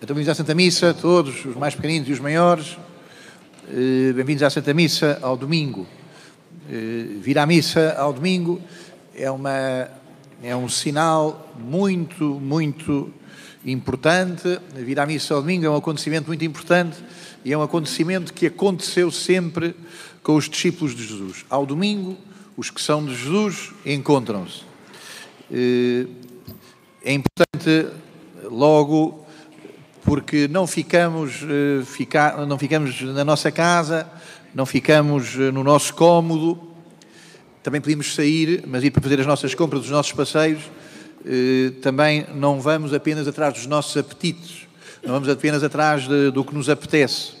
[0.00, 2.78] Bem-vindos à Santa Missa, todos, os mais pequeninos e os maiores.
[3.68, 5.86] Eh, Bem-vindos à Santa Missa ao domingo.
[6.70, 8.62] Eh, Vir à missa ao domingo
[9.14, 9.90] é, uma,
[10.42, 13.12] é um sinal muito, muito
[13.62, 14.58] importante.
[14.74, 16.96] Vir à missa ao domingo é um acontecimento muito importante
[17.44, 19.76] e é um acontecimento que aconteceu sempre
[20.22, 21.44] com os discípulos de Jesus.
[21.50, 22.16] Ao domingo,
[22.56, 24.62] os que são de Jesus encontram-se.
[25.52, 26.06] Eh,
[27.02, 27.88] É importante,
[28.44, 29.26] logo,
[30.04, 34.06] porque não ficamos, eh, não ficamos na nossa casa,
[34.54, 36.58] não ficamos eh, no nosso cômodo,
[37.62, 40.62] também podemos sair, mas ir para fazer as nossas compras, os nossos passeios,
[41.24, 44.66] eh, também não vamos apenas atrás dos nossos apetites,
[45.04, 47.38] não vamos apenas atrás de- do que nos apetece.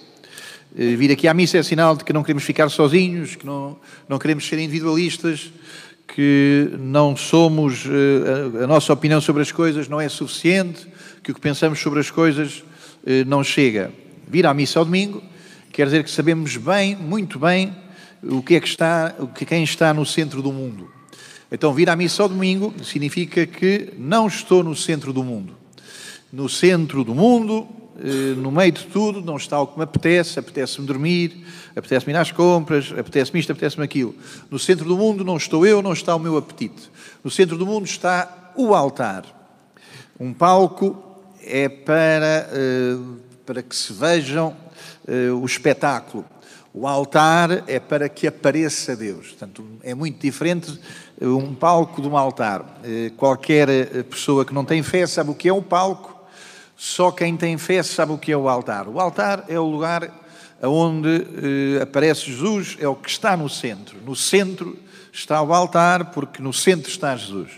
[0.72, 3.76] Vir aqui à missa é sinal de que não queremos ficar sozinhos, que não,
[4.08, 5.50] não queremos ser individualistas,
[6.06, 7.84] que não somos,
[8.62, 10.86] a nossa opinião sobre as coisas não é suficiente,
[11.22, 12.64] que o que pensamos sobre as coisas
[13.06, 13.92] eh, não chega.
[14.28, 15.22] Vir à missa ao domingo
[15.72, 17.74] quer dizer que sabemos bem, muito bem,
[18.22, 20.90] o que é que está, o que quem está no centro do mundo.
[21.50, 25.56] Então, vir à missa ao domingo significa que não estou no centro do mundo.
[26.32, 27.66] No centro do mundo,
[27.98, 32.16] eh, no meio de tudo, não está o que me apetece, apetece-me dormir, apetece-me ir
[32.16, 34.14] às compras, apetece-me isto, apetece-me aquilo.
[34.50, 36.90] No centro do mundo não estou eu, não está o meu apetite.
[37.24, 39.24] No centro do mundo está o altar.
[40.18, 41.09] Um palco
[41.42, 42.98] é para, eh,
[43.46, 44.56] para que se vejam
[45.06, 46.24] eh, o espetáculo.
[46.72, 49.28] O altar é para que apareça Deus.
[49.28, 50.78] Portanto, é muito diferente
[51.20, 52.80] eh, um palco de um altar.
[53.16, 53.68] Qualquer
[54.04, 56.18] pessoa que não tem fé sabe o que é um palco,
[56.76, 58.88] só quem tem fé sabe o que é o altar.
[58.88, 60.10] O altar é o lugar
[60.62, 61.26] onde
[61.82, 63.98] aparece Jesus, é o que está no centro.
[64.04, 64.78] No centro
[65.12, 67.50] está o altar, porque no centro está Jesus.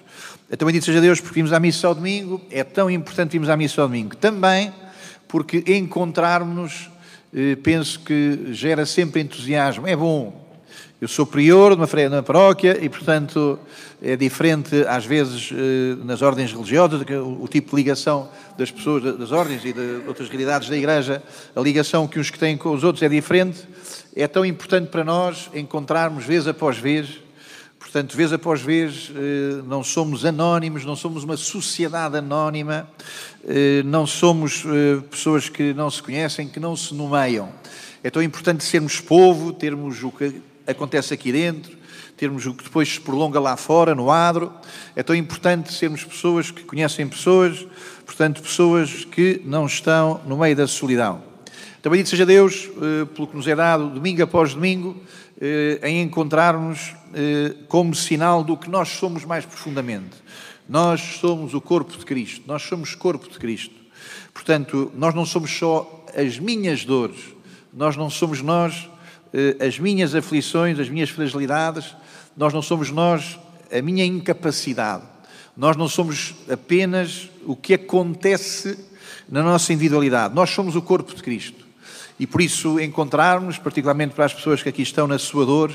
[0.52, 3.56] Então, bendito seja Deus, porque vimos à missa ao domingo, é tão importante virmos à
[3.56, 4.14] missa ao domingo.
[4.14, 4.70] Também
[5.26, 6.90] porque encontrarmos,
[7.34, 9.88] eh, penso que gera sempre entusiasmo.
[9.88, 10.42] É bom.
[11.00, 13.58] Eu sou prior de uma paróquia e, portanto,
[14.02, 18.28] é diferente às vezes eh, nas ordens religiosas, o, tipo de ligação
[18.58, 21.22] das pessoas da- das ordens e de outras realidades da Igreja,
[21.56, 23.66] a ligação que uns que têm com os outros é diferente.
[24.14, 27.08] É tão importante para nós encontrarmos vez após vez
[27.92, 32.88] Portanto, vez após vez, eh, não somos anónimos, não somos uma sociedade anónima,
[33.46, 37.50] eh, não somos eh, pessoas que não se conhecem, que não se nomeiam.
[38.02, 41.76] É tão importante sermos povo, termos o que acontece aqui dentro,
[42.16, 44.50] termos o que depois se prolonga lá fora, no adro.
[44.96, 47.66] É tão importante sermos pessoas que conhecem pessoas,
[48.06, 51.22] portanto, pessoas que não estão no meio da solidão.
[51.78, 52.70] Então, bendito seja Deus
[53.14, 55.02] pelo que nos é dado, domingo após domingo,
[55.44, 60.22] eh, em encontrarmos eh, como sinal do que nós somos mais profundamente.
[60.68, 63.74] Nós somos o corpo de Cristo, nós somos corpo de Cristo.
[64.32, 67.18] Portanto, nós não somos só as minhas dores,
[67.74, 68.88] nós não somos nós
[69.32, 71.92] eh, as minhas aflições, as minhas fragilidades,
[72.36, 73.36] nós não somos nós
[73.72, 75.02] a minha incapacidade.
[75.56, 78.78] Nós não somos apenas o que acontece
[79.28, 80.36] na nossa individualidade.
[80.36, 81.71] Nós somos o corpo de Cristo.
[82.18, 85.72] E por isso encontrarmos, particularmente para as pessoas que aqui estão na sua dor,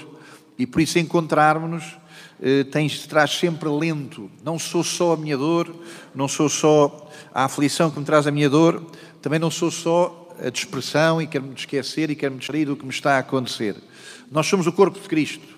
[0.58, 1.98] e por isso encontrarmos-nos,
[2.42, 4.30] eh, tens, traz sempre lento.
[4.44, 5.74] Não sou só a minha dor,
[6.14, 8.84] não sou só a aflição que me traz a minha dor,
[9.22, 12.92] também não sou só a dispersão e quero-me esquecer e quero-me distrair do que me
[12.92, 13.76] está a acontecer.
[14.32, 15.57] Nós somos o corpo de Cristo.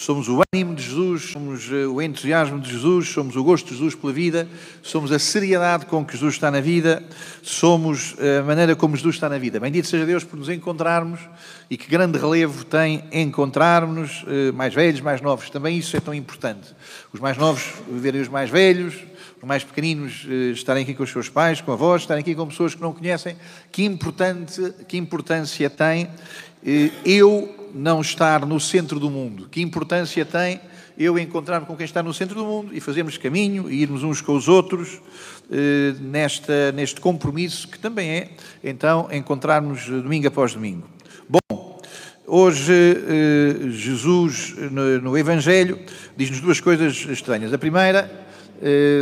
[0.00, 3.72] Somos o ânimo de Jesus, somos eh, o entusiasmo de Jesus, somos o gosto de
[3.72, 4.48] Jesus pela vida,
[4.82, 7.04] somos a seriedade com que Jesus está na vida,
[7.42, 9.60] somos a maneira como Jesus está na vida.
[9.60, 11.20] Bendito seja Deus por nos encontrarmos
[11.68, 15.50] e que grande relevo tem encontrarmos eh, mais velhos, mais novos.
[15.50, 16.74] Também isso é tão importante.
[17.12, 18.94] Os mais novos verem os mais velhos,
[19.36, 22.46] os mais pequeninos eh, estarem aqui com os seus pais, com avós, estarem aqui com
[22.46, 23.36] pessoas que não conhecem.
[23.70, 26.08] Que, importante, que importância tem
[27.04, 29.48] eu não estar no centro do mundo?
[29.50, 30.60] Que importância tem
[30.98, 34.20] eu encontrar-me com quem está no centro do mundo e fazermos caminho e irmos uns
[34.20, 35.00] com os outros
[35.50, 38.30] eh, nesta, neste compromisso que também é,
[38.62, 40.86] então, encontrarmos domingo após domingo.
[41.26, 41.80] Bom,
[42.26, 45.78] hoje eh, Jesus, no, no Evangelho,
[46.14, 47.50] diz-nos duas coisas estranhas.
[47.52, 48.19] A primeira,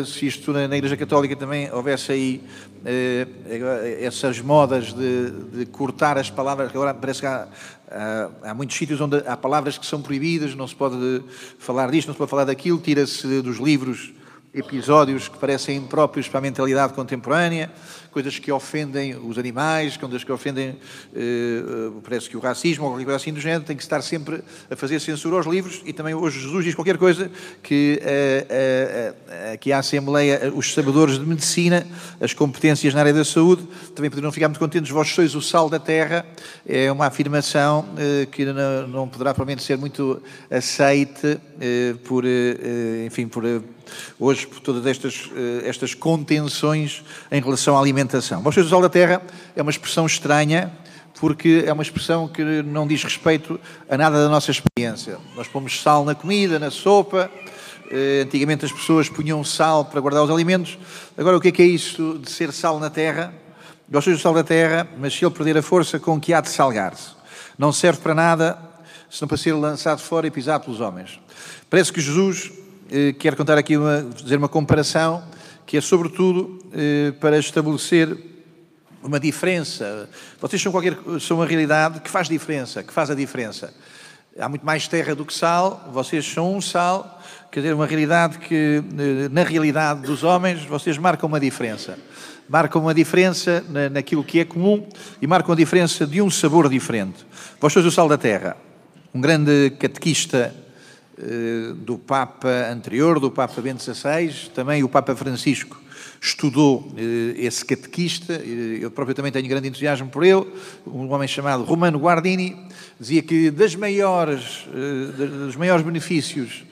[0.07, 2.43] se isto na, na Igreja Católica também houvesse aí
[2.85, 3.27] eh,
[4.01, 7.49] essas modas de, de cortar as palavras, que agora parece que há,
[7.91, 11.23] há, há muitos sítios onde há palavras que são proibidas, não se pode
[11.59, 14.13] falar disto, não se pode falar daquilo, tira-se dos livros
[14.55, 17.71] episódios que parecem impróprios para a mentalidade contemporânea,
[18.19, 20.77] coisas que ofendem os animais, coisas que ofendem,
[21.15, 21.63] eh,
[22.03, 24.75] parece que o racismo ou qualquer coisa assim do género, tem que estar sempre a
[24.75, 27.31] fazer censura aos livros e também hoje Jesus diz qualquer coisa
[27.63, 28.03] que
[29.53, 31.87] aqui a Assembleia, os sabedores de medicina,
[32.21, 33.63] as competências na área da saúde,
[33.95, 36.27] também poderiam ficar muito contentes, vós sois o sal da terra,
[36.67, 37.87] é uma afirmação
[38.33, 41.39] que não poderá provavelmente ser muito aceite
[42.03, 42.25] por,
[43.07, 43.45] enfim, por
[44.19, 48.08] hoje por todas estas, eh, estas contenções em relação à alimentação.
[48.43, 49.21] Vocês, o sal da terra
[49.55, 50.73] é uma expressão estranha,
[51.21, 55.19] porque é uma expressão que não diz respeito a nada da nossa experiência.
[55.37, 57.31] Nós pomos sal na comida, na sopa,
[57.91, 60.79] eh, antigamente as pessoas punham sal para guardar os alimentos.
[61.17, 63.33] Agora, o que é que é isso de ser sal na terra?
[63.91, 66.49] Gostas do sal da terra, mas se ele perder a força com que há de
[66.51, 67.11] salgar-se,
[67.59, 68.59] não serve para nada,
[69.11, 71.19] senão para ser lançado fora e pisado pelos homens.
[71.69, 72.53] Parece que Jesus
[72.91, 75.23] eh, quero contar aqui, uma, dizer uma comparação,
[75.69, 78.17] que é sobretudo eh, para estabelecer
[79.03, 80.09] uma diferença.
[80.41, 83.75] Vocês são, qualquer, são uma realidade que faz diferença, que faz a diferença.
[84.41, 87.21] Há muito mais terra do que sal, vocês são um sal,
[87.53, 91.99] quer dizer, uma realidade que, eh, na realidade dos homens, vocês marcam uma diferença.
[92.49, 93.63] Marcam uma diferença
[93.93, 94.89] naquilo que é comum
[95.21, 97.27] e marcam a diferença de um sabor diferente.
[97.61, 98.57] Vós sois o sal da terra.
[99.13, 100.55] Um grande catequista
[101.79, 105.81] do Papa anterior, do Papa Bento XVI, também o Papa Francisco
[106.21, 110.47] estudou eh, esse catequista, eh, eu próprio também tenho grande entusiasmo por ele,
[110.87, 112.57] um homem chamado Romano Guardini,
[112.99, 114.67] dizia que das maiores,
[115.47, 116.65] dos maiores benefícios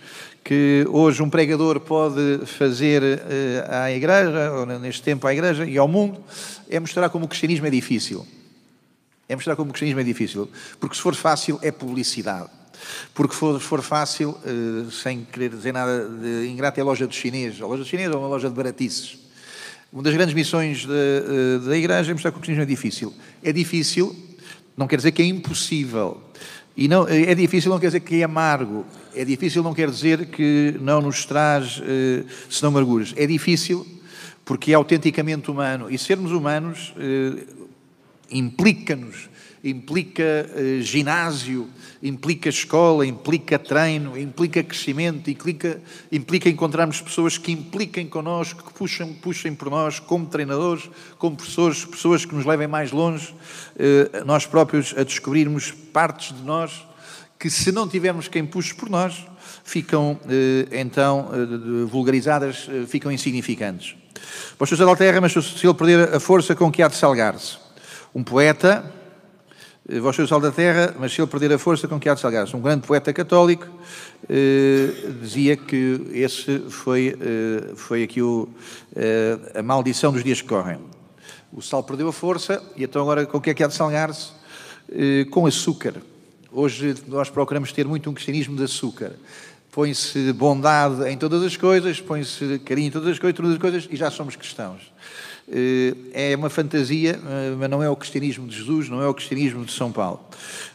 [0.42, 3.02] que hoje um pregador pode fazer
[3.68, 6.22] à Igreja, ou neste tempo à Igreja e ao mundo,
[6.68, 8.26] é mostrar como o cristianismo é difícil.
[9.28, 12.48] É mostrar como o cristianismo é difícil, porque se for fácil é publicidade.
[13.14, 17.16] Porque for, for fácil, uh, sem querer dizer nada de ingrato, é a loja dos
[17.16, 17.60] chineses.
[17.60, 19.18] A loja dos chineses é uma loja de baratices.
[19.92, 23.14] Uma das grandes missões da, uh, da Igreja é mostrar que o cristianismo é difícil.
[23.42, 24.16] É difícil,
[24.76, 26.22] não quer dizer que é impossível.
[26.76, 28.84] E não, é difícil não quer dizer que é amargo.
[29.14, 33.14] É difícil não quer dizer que não nos traz, uh, senão amarguras.
[33.16, 33.86] É difícil
[34.44, 35.90] porque é autenticamente humano.
[35.90, 37.66] E sermos humanos uh,
[38.30, 39.28] implica-nos
[39.68, 41.68] implica uh, ginásio,
[42.02, 45.80] implica escola, implica treino, implica crescimento, implica,
[46.10, 51.84] implica encontrarmos pessoas que impliquem connosco, que puxem, puxem por nós, como treinadores, como professores,
[51.84, 56.86] pessoas que nos levem mais longe, uh, nós próprios a descobrirmos partes de nós
[57.38, 59.26] que, se não tivermos quem puxe por nós,
[59.64, 60.18] ficam uh,
[60.70, 61.30] então
[61.88, 63.96] vulgarizadas, ficam insignificantes.
[64.58, 67.58] Pois da terra, mas se ele perder a força com que há de salgar-se.
[68.14, 69.05] Um poeta eh,
[70.00, 72.14] vós sois o sal da terra, mas se ele perder a força, com que há
[72.14, 72.56] de salgar-se?
[72.56, 73.68] Um grande poeta católico
[74.28, 74.88] eh,
[75.20, 78.48] dizia que esse foi, eh, foi aqui o,
[78.96, 80.78] eh, a maldição dos dias que correm.
[81.52, 84.30] O sal perdeu a força, e então agora com que é que há de salgar-se?
[84.90, 85.94] Eh, com açúcar.
[86.50, 89.12] Hoje nós procuramos ter muito um cristianismo de açúcar.
[89.76, 93.88] Põe-se bondade em todas as coisas, põe-se carinho em todas as coisas, todas as coisas,
[93.90, 94.80] e já somos cristãos.
[95.46, 99.12] Eh, é uma fantasia, eh, mas não é o cristianismo de Jesus, não é o
[99.12, 100.20] cristianismo de São Paulo.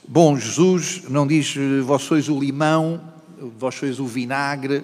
[0.08, 3.02] Bom, Jesus não diz vós sois o limão,
[3.58, 4.84] vós sois o vinagre.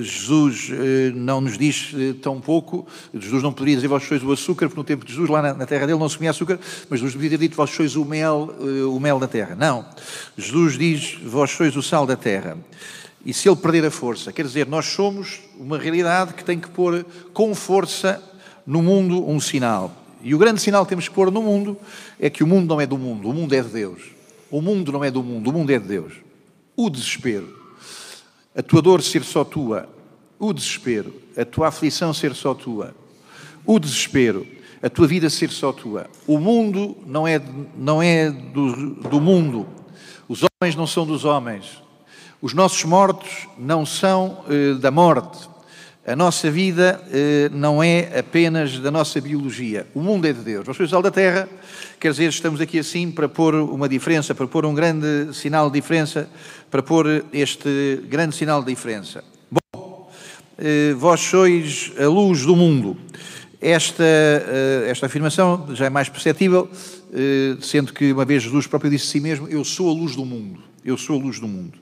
[0.00, 0.70] Jesus
[1.14, 2.86] não nos diz tão pouco.
[3.14, 5.66] Jesus não poderia dizer vós sois o açúcar, porque no tempo de Jesus, lá na
[5.66, 6.58] terra dele, não se comia açúcar,
[6.90, 8.54] mas Jesus podia ter dito vós sois o mel,
[8.92, 9.54] o mel da terra.
[9.54, 9.84] Não.
[10.36, 12.56] Jesus diz vós sois o sal da terra.
[13.24, 16.68] E se ele perder a força, quer dizer, nós somos uma realidade que tem que
[16.68, 18.22] pôr com força
[18.64, 19.92] no mundo um sinal.
[20.22, 21.76] E o grande sinal que temos que pôr no mundo
[22.20, 24.02] é que o mundo não é do mundo, o mundo é de Deus.
[24.48, 26.12] O mundo não é do mundo, o mundo é de Deus.
[26.76, 27.56] O desespero,
[28.54, 29.88] a tua dor ser só tua,
[30.38, 32.94] o desespero, a tua aflição ser só tua,
[33.64, 34.46] o desespero,
[34.82, 36.06] a tua vida ser só tua.
[36.26, 37.40] O mundo não é,
[37.76, 39.66] não é do, do mundo,
[40.28, 41.82] os homens não são dos homens,
[42.42, 45.48] os nossos mortos não são eh, da morte.
[46.06, 49.88] A nossa vida eh, não é apenas da nossa biologia.
[49.92, 50.64] O mundo é de Deus.
[50.64, 51.48] Nós somos sal da terra,
[51.98, 55.80] quer dizer, estamos aqui assim para pôr uma diferença, para pôr um grande sinal de
[55.80, 56.28] diferença,
[56.70, 59.24] para pôr este grande sinal de diferença.
[59.50, 60.08] Bom,
[60.56, 62.96] eh, vós sois a luz do mundo.
[63.60, 66.70] Esta, eh, esta afirmação já é mais perceptível,
[67.12, 70.14] eh, sendo que uma vez Jesus próprio disse a si mesmo: Eu sou a luz
[70.14, 70.60] do mundo.
[70.84, 71.76] Eu sou a luz do mundo.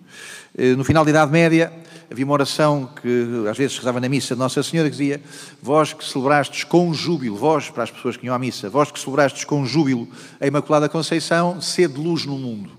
[0.56, 1.70] Eh, no final da Idade Média,
[2.14, 5.20] havia uma oração que às vezes rezava na missa de Nossa Senhora que dizia:
[5.60, 9.00] Vós que celebrastes com júbilo, vós, para as pessoas que iam à missa, vós que
[9.00, 10.08] celebrastes com júbilo
[10.40, 12.70] a Imaculada Conceição, sede luz no mundo.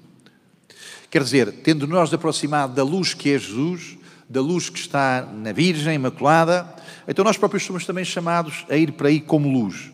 [1.11, 5.51] Quer dizer, tendo nós aproximado da luz que é Jesus, da luz que está na
[5.51, 6.67] Virgem Imaculada,
[7.07, 9.91] então nós próprios somos também chamados a ir para aí como luz.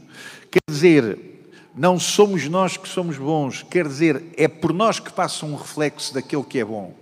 [0.51, 1.17] Quer dizer,
[1.75, 6.13] não somos nós que somos bons, quer dizer, é por nós que passa um reflexo
[6.13, 7.00] daquele que é bom.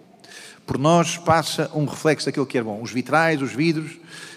[0.70, 2.80] Por nós passa um reflexo daquele que é bom.
[2.80, 3.94] Os vitrais, os vidros,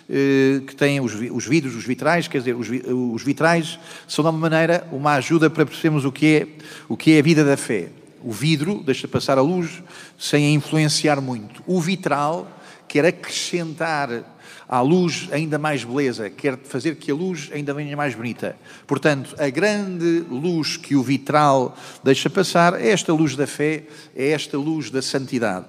[0.08, 4.38] eh, que têm os, os vidros, os vitrais, quer dizer, os, vitrais são de uma
[4.38, 6.48] maneira uma ajuda para percebermos o que é,
[6.88, 7.90] o que é a vida da fé.
[8.24, 9.82] O vidro deixa passar a luz
[10.18, 11.62] sem a influenciar muito.
[11.66, 12.48] O vitral
[12.92, 14.22] quer acrescentar
[14.68, 18.54] à luz ainda mais beleza, quer fazer que a luz ainda venha mais bonita.
[18.86, 23.84] Portanto, a grande luz que o vitral deixa passar é esta luz da fé,
[24.14, 25.64] é esta luz da santidade.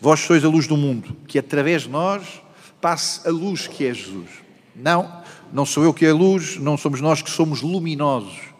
[0.00, 2.40] Vós sois a luz do mundo, que através de nós
[2.80, 4.30] passe a luz que é Jesus.
[4.74, 8.51] Não, não sou eu que é a luz, não somos nós que somos luminosos.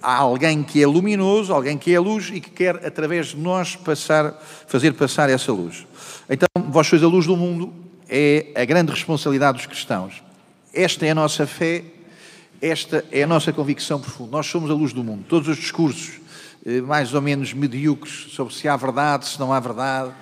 [0.00, 3.74] Há alguém que é luminoso, alguém que é luz e que quer, através de nós,
[3.74, 5.86] passar, fazer passar essa luz.
[6.30, 7.72] Então, vós sois a luz do mundo,
[8.08, 10.22] é a grande responsabilidade dos cristãos.
[10.72, 11.84] Esta é a nossa fé,
[12.60, 14.30] esta é a nossa convicção profunda.
[14.32, 15.24] Nós somos a luz do mundo.
[15.28, 16.20] Todos os discursos
[16.64, 20.12] eh, mais ou menos medíocres sobre se há verdade, se não há verdade,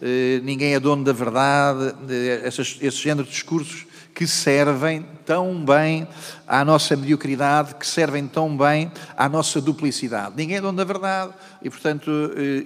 [0.00, 3.86] eh, ninguém é dono da verdade, eh, esses, esse género de discursos
[4.16, 6.08] que servem tão bem
[6.48, 10.32] à nossa mediocridade, que servem tão bem à nossa duplicidade.
[10.34, 12.10] Ninguém é dono da verdade e, portanto,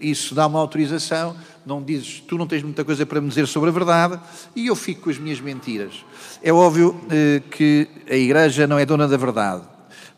[0.01, 1.35] isso dá uma autorização
[1.67, 4.19] não dizes, tu não tens muita coisa para me dizer sobre a verdade
[4.55, 6.05] e eu fico com as minhas mentiras.
[6.41, 9.63] É óbvio eh, que a Igreja não é dona da verdade,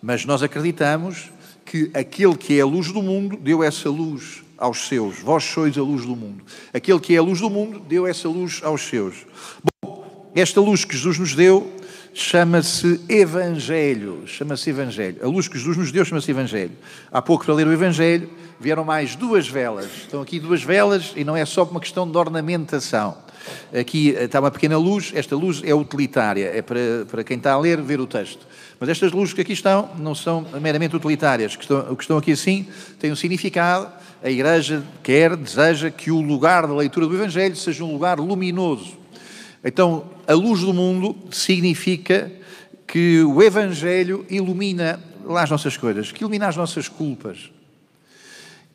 [0.03, 1.31] mas nós acreditamos
[1.65, 5.19] que aquele que é a luz do mundo deu essa luz aos seus.
[5.19, 6.45] Vós sois a luz do mundo.
[6.73, 9.27] Aquele que é a luz do mundo deu essa luz aos seus.
[9.83, 9.91] Bom,
[10.41, 11.71] esta luz que Jesus nos deu
[12.15, 14.23] chama-se Evangelho.
[14.27, 15.17] Chama-se Evangelho.
[15.23, 16.73] A luz que Jesus nos deu chama-se Evangelho.
[17.11, 19.87] Há pouco, para ler o Evangelho, vieram mais duas velas.
[19.87, 23.17] Estão aqui duas velas e não é só uma questão de ornamentação.
[23.79, 27.59] Aqui está uma pequena luz, esta luz é utilitária, é para, para quem está a
[27.59, 28.47] ler ver o texto.
[28.79, 32.17] Mas estas luzes que aqui estão não são meramente utilitárias, que estão, o que estão
[32.17, 32.69] aqui assim
[33.01, 33.91] têm um significado.
[34.23, 39.01] A Igreja quer, deseja que o lugar da leitura do Evangelho seja um lugar luminoso,
[39.64, 42.31] então, a luz do mundo significa
[42.87, 47.50] que o Evangelho ilumina lá as nossas coisas, que ilumina as nossas culpas.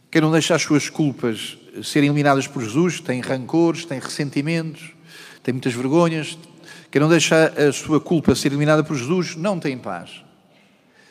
[0.10, 4.92] Quem não deixa as suas culpas serem iluminadas por Jesus tem rancores, tem ressentimentos,
[5.44, 6.38] tem muitas vergonhas.
[6.90, 10.24] Quem não deixa a sua culpa ser iluminada por Jesus não tem paz.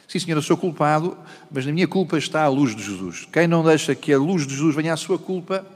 [0.08, 1.16] Sim, Senhor, eu sou culpado,
[1.50, 3.26] mas na minha culpa está a luz de Jesus.
[3.32, 5.66] Quem não deixa que a luz de Jesus venha à sua culpa,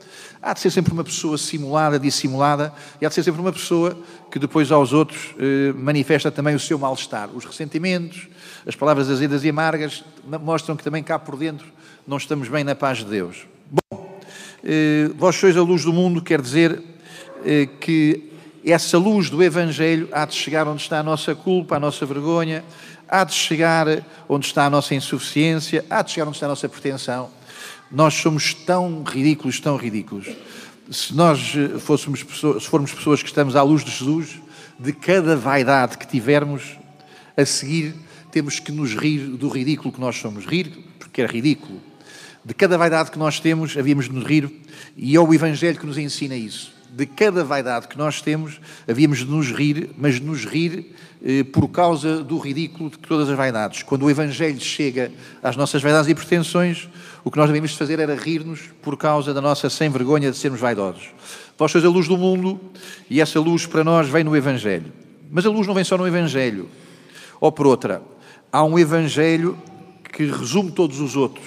[0.41, 3.99] há de ser sempre uma pessoa simulada, dissimulada, e há de ser sempre uma pessoa
[4.31, 7.29] que depois aos outros eh, manifesta também o seu mal-estar.
[7.35, 8.29] Os ressentimentos,
[8.65, 10.05] as palavras azedas e amargas
[10.41, 11.67] mostram que também cá por dentro
[12.07, 13.49] não estamos bem na paz de Deus.
[13.69, 14.21] Bom,
[14.63, 16.81] eh, vós sois a luz do mundo, quer dizer
[17.45, 18.31] eh, que
[18.65, 22.63] essa luz do Evangelho há de chegar onde está a nossa culpa, a nossa vergonha,
[23.11, 23.87] há de chegar
[24.29, 27.29] onde está a nossa insuficiência, há de chegar onde está a nossa pretensão.
[27.91, 30.29] Nós somos tão ridículos, tão ridículos.
[30.89, 34.39] Se nós eh, fôssemos pessoas, se formos pessoas que estamos à luz de Jesus,
[34.79, 36.79] de cada vaidade que tivermos,
[37.37, 37.95] a seguir
[38.31, 40.47] temos que nos rir do ridículo que nós somos.
[40.47, 41.81] Rir porque é ridículo.
[42.45, 44.51] De cada vaidade que nós temos, havíamos de nos rir,
[44.97, 49.19] e é o Evangelho que nos ensina isso de cada vaidade que nós temos, havíamos
[49.19, 50.95] de nos rir, mas de nos rir
[51.25, 53.83] eh, por causa do ridículo de todas as vaidades.
[53.83, 56.89] Quando o Evangelho chega às nossas vaidades e pretensões,
[57.25, 60.61] o que nós devíamos fazer era rir-nos por causa da nossa sem vergonha de sermos
[60.61, 61.11] vaidosos.
[61.59, 62.59] Vós sois a luz do mundo
[63.09, 64.93] e essa luz para nós vem no Evangelho.
[65.31, 66.69] Mas a luz não vem só no Evangelho.
[67.41, 68.03] Ou por outra,
[68.51, 69.57] há um Evangelho
[70.11, 71.47] que resume todos os outros.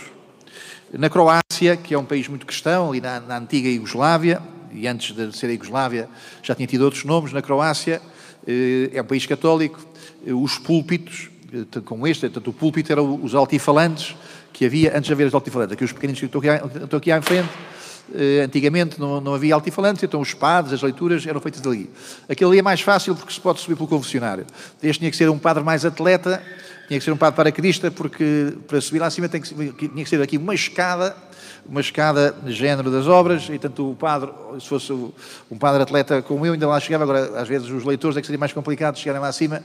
[0.91, 4.39] Na Croácia, que é um país muito cristão, ali na, na antiga Iugoslávia,
[4.75, 6.09] e antes de ser a Iugoslávia
[6.41, 8.01] já tinha tido outros nomes, na Croácia,
[8.47, 9.79] eh, é um país católico,
[10.25, 14.15] eh, os púlpitos, eh, como este, tanto o púlpito eram os altifalantes
[14.51, 17.11] que havia antes de haver os altifalantes, aqui os pequeninos que estou aqui, estou aqui
[17.11, 17.49] à frente,
[18.43, 21.89] antigamente não, não havia altifalantes, então os padres, as leituras eram feitas ali.
[22.29, 24.45] Aquele ali é mais fácil porque se pode subir pelo confessionário.
[24.83, 26.43] Este tinha que ser um padre mais atleta,
[26.87, 30.37] tinha que ser um padre paraquedista, porque para subir lá acima tinha que ser aqui
[30.37, 31.15] uma escada
[31.65, 36.21] uma escada de género das obras, e tanto o padre, se fosse um padre atleta
[36.21, 38.97] como eu, ainda lá chegava, agora às vezes os leitores é que seria mais complicado
[38.97, 39.63] chegarem lá acima,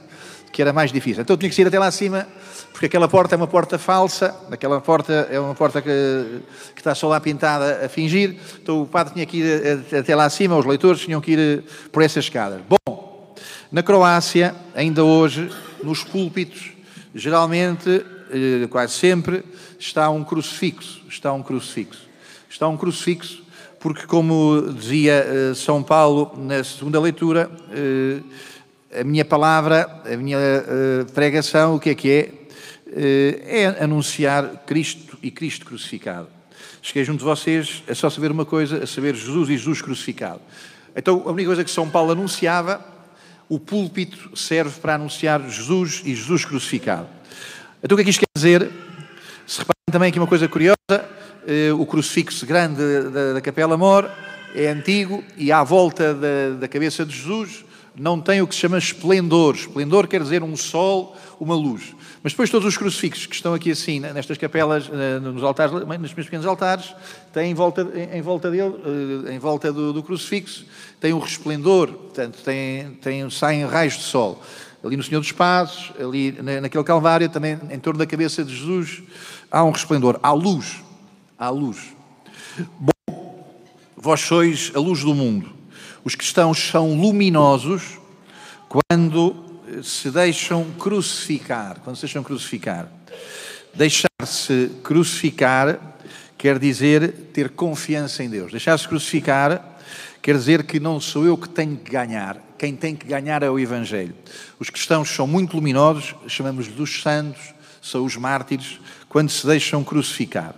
[0.51, 1.21] que era mais difícil.
[1.21, 2.25] Então tinha que ir até lá acima,
[2.71, 5.89] porque aquela porta é uma porta falsa, aquela porta é uma porta que,
[6.73, 10.25] que está só lá pintada a fingir, então o padre tinha que ir até lá
[10.25, 12.61] acima, os leitores tinham que ir por essa escada.
[12.67, 13.35] Bom,
[13.71, 15.51] na Croácia, ainda hoje,
[15.83, 16.78] nos púlpitos,
[17.13, 19.43] geralmente, eh, quase sempre,
[19.77, 21.01] está um crucifixo.
[21.09, 22.07] Está um crucifixo.
[22.49, 23.43] Está um crucifixo
[23.79, 28.23] porque, como dizia uh, São Paulo na segunda leitura, uh,
[28.99, 30.37] a minha palavra, a minha
[31.13, 32.39] pregação, o que é que é?
[32.91, 36.27] eh, é anunciar Cristo e Cristo crucificado.
[36.81, 40.41] Cheguei junto de vocês a só saber uma coisa, a saber Jesus e Jesus crucificado.
[40.95, 42.83] Então, a única coisa que São Paulo anunciava,
[43.49, 47.07] o púlpito serve para anunciar Jesus e Jesus crucificado.
[47.83, 48.71] Então, o que é que isto quer dizer?
[49.47, 50.77] Se reparem também aqui uma coisa curiosa,
[51.47, 54.09] eh, o crucifixo grande da, da Capela Mor
[54.53, 57.65] é antigo e à volta da, da cabeça de Jesus
[57.95, 59.55] não tem o que se chama esplendor.
[59.55, 61.95] Esplendor quer dizer um sol, uma luz.
[62.21, 66.13] Mas depois todos os crucifixos que estão aqui assim, nestas capelas, eh, nos altares, nos
[66.13, 66.93] meus pequenos altares,
[67.31, 68.75] têm em volta, em volta dele,
[69.27, 70.65] eh, em volta do, do crucifixo,
[70.99, 74.43] tem um resplendor, portanto, tem, tem, saem raios de sol.
[74.83, 79.01] Ali no Senhor dos Passos, ali naquele Calvário, também em torno da cabeça de Jesus,
[79.49, 80.81] há um resplendor, há luz.
[81.37, 81.95] Há luz.
[82.79, 83.45] Bom,
[83.95, 85.49] vós sois a luz do mundo.
[86.03, 87.97] Os cristãos são luminosos
[88.67, 89.48] quando
[89.83, 91.79] se deixam crucificar.
[91.83, 92.87] Quando se deixam crucificar.
[93.73, 95.79] Deixar-se crucificar
[96.37, 98.51] quer dizer ter confiança em Deus.
[98.51, 99.77] Deixar-se crucificar
[100.21, 102.37] quer dizer que não sou eu que tenho que ganhar.
[102.57, 104.13] Quem tem que ganhar é o Evangelho.
[104.59, 110.53] Os cristãos são muito luminosos, chamamos-lhes dos santos, são os mártires, quando se deixam crucificar.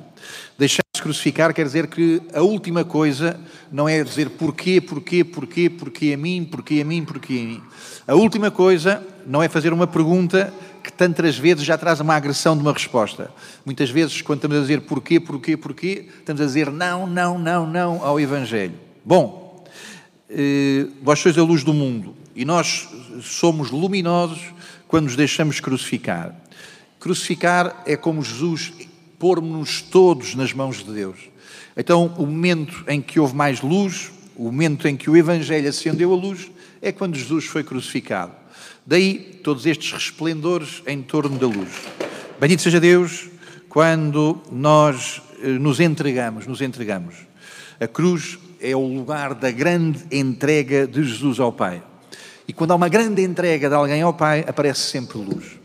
[0.58, 3.40] Deixar-se crucificar quer dizer que a última coisa
[3.72, 7.62] não é dizer porquê, porquê, porquê, porquê a mim, porquê a mim, porquê a mim.
[8.08, 10.54] A última coisa não é fazer uma pergunta
[10.84, 13.32] que tantas vezes já traz uma agressão de uma resposta.
[13.66, 17.68] Muitas vezes, quando estamos a dizer porquê, porquê, porquê, estamos a dizer não, não, não,
[17.68, 18.76] não ao Evangelho.
[19.04, 19.66] Bom,
[20.30, 22.88] eh, vós sois a luz do mundo e nós
[23.22, 24.54] somos luminosos
[24.88, 26.36] quando nos deixamos crucificar.
[27.00, 28.72] Crucificar é como Jesus
[29.22, 31.30] pormos-nos todos nas mãos de Deus.
[31.78, 36.12] Então, o momento em que houve mais luz, o momento em que o Evangelho acendeu
[36.12, 36.50] a luz,
[36.82, 38.32] é quando Jesus foi crucificado.
[38.84, 41.70] Daí todos estes resplendores em torno da luz.
[42.40, 43.30] Bendito seja Deus
[43.70, 47.14] quando nós eh, nos entregamos, nos entregamos.
[47.80, 51.84] A cruz é o lugar da grande entrega de Jesus ao Pai.
[52.48, 55.61] E quando há uma grande entrega de alguém ao Pai, aparece sempre luz.